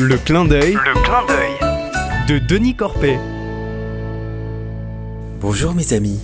[0.00, 2.28] Le clin d'œil Le clin d'œil.
[2.28, 3.18] de Denis Corpet.
[5.40, 6.20] Bonjour mes amis.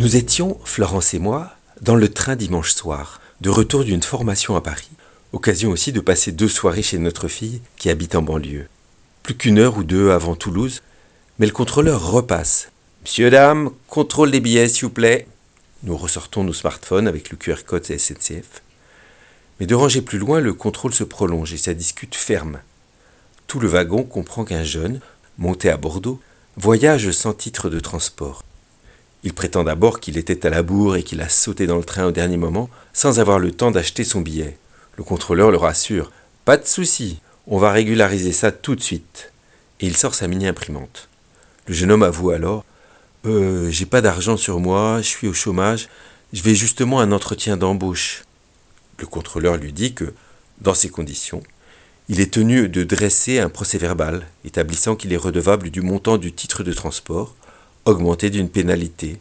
[0.00, 4.60] Nous étions, Florence et moi, dans le train dimanche soir, de retour d'une formation à
[4.62, 4.90] Paris.
[5.32, 8.66] Occasion aussi de passer deux soirées chez notre fille qui habite en banlieue.
[9.22, 10.82] Plus qu'une heure ou deux avant Toulouse,
[11.38, 12.72] mais le contrôleur repasse.
[13.02, 15.28] Monsieur, dame, contrôle des billets s'il vous plaît.
[15.84, 18.62] Nous ressortons nos smartphones avec le QR code SNCF.
[19.60, 22.58] Mais de ranger plus loin, le contrôle se prolonge et ça discute ferme.
[23.54, 24.98] Tout le wagon comprend qu'un jeune,
[25.38, 26.20] monté à Bordeaux,
[26.56, 28.42] voyage sans titre de transport.
[29.22, 32.06] Il prétend d'abord qu'il était à la bourre et qu'il a sauté dans le train
[32.06, 34.58] au dernier moment sans avoir le temps d'acheter son billet.
[34.96, 36.10] Le contrôleur le rassure.
[36.44, 39.30] Pas de souci, on va régulariser ça tout de suite.
[39.78, 41.08] Et il sort sa mini-imprimante.
[41.68, 42.64] Le jeune homme avoue alors
[43.24, 45.88] Euh, j'ai pas d'argent sur moi, je suis au chômage,
[46.32, 48.24] je vais justement à un entretien d'embauche.
[48.98, 50.12] Le contrôleur lui dit que,
[50.60, 51.44] dans ces conditions,
[52.08, 56.62] il est tenu de dresser un procès-verbal établissant qu'il est redevable du montant du titre
[56.62, 57.34] de transport,
[57.86, 59.20] augmenté d'une pénalité.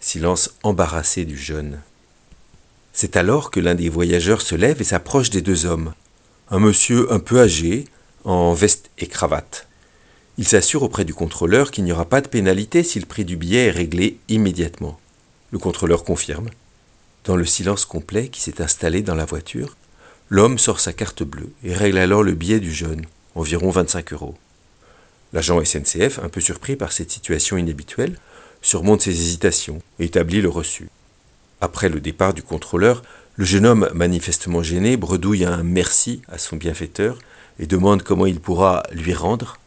[0.00, 1.80] Silence embarrassé du jeune.
[2.92, 5.94] C'est alors que l'un des voyageurs se lève et s'approche des deux hommes.
[6.50, 7.84] Un monsieur un peu âgé,
[8.24, 9.68] en veste et cravate.
[10.38, 13.36] Il s'assure auprès du contrôleur qu'il n'y aura pas de pénalité si le prix du
[13.36, 14.98] billet est réglé immédiatement.
[15.52, 16.50] Le contrôleur confirme.
[17.24, 19.76] Dans le silence complet qui s'est installé dans la voiture,
[20.30, 24.36] l'homme sort sa carte bleue et règle alors le billet du jeune, environ 25 euros.
[25.32, 28.18] L'agent SNCF, un peu surpris par cette situation inhabituelle,
[28.62, 30.88] surmonte ses hésitations et établit le reçu.
[31.60, 33.02] Après le départ du contrôleur,
[33.36, 37.18] le jeune homme, manifestement gêné, bredouille un merci à son bienfaiteur
[37.58, 39.58] et demande comment il pourra lui rendre.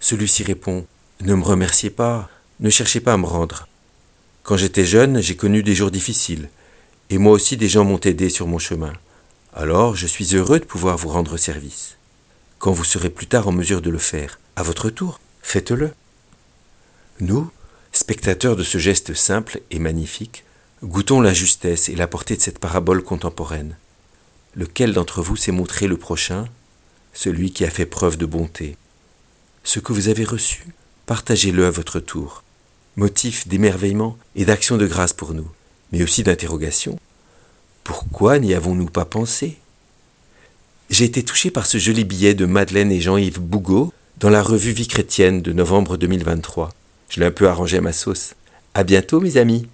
[0.00, 0.86] Celui-ci répond
[1.20, 2.28] Ne me remerciez pas,
[2.60, 3.68] ne cherchez pas à me rendre.
[4.42, 6.48] Quand j'étais jeune, j'ai connu des jours difficiles,
[7.10, 8.92] et moi aussi des gens m'ont aidé sur mon chemin.
[9.58, 11.96] Alors je suis heureux de pouvoir vous rendre service.
[12.58, 15.92] Quand vous serez plus tard en mesure de le faire, à votre tour, faites-le.
[17.20, 17.50] Nous,
[17.90, 20.44] spectateurs de ce geste simple et magnifique,
[20.82, 23.78] goûtons la justesse et la portée de cette parabole contemporaine.
[24.54, 26.48] Lequel d'entre vous s'est montré le prochain?
[27.14, 28.76] Celui qui a fait preuve de bonté.
[29.64, 30.66] Ce que vous avez reçu,
[31.06, 32.42] partagez-le à votre tour.
[32.96, 35.50] Motif d'émerveillement et d'action de grâce pour nous,
[35.92, 36.98] mais aussi d'interrogation.
[37.86, 39.58] Pourquoi n'y avons-nous pas pensé?
[40.90, 44.72] J'ai été touché par ce joli billet de Madeleine et Jean-Yves Bougot dans la revue
[44.72, 46.70] Vie chrétienne de novembre 2023.
[47.08, 48.34] Je l'ai un peu arrangé à ma sauce.
[48.74, 49.68] À bientôt, mes amis!